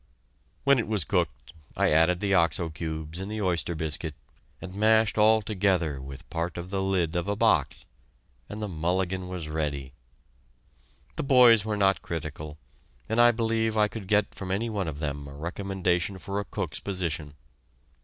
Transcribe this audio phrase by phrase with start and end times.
[0.63, 4.15] When it was cooked, I added the oxo cubes and the oyster biscuit,
[4.59, 7.85] and mashed all together with part of the lid of a box,
[8.49, 9.93] and the mulligan was ready.
[11.17, 12.57] The boys were not critical,
[13.07, 16.45] and I believe I could get from any one of them a recommendation for a
[16.45, 17.35] cook's position.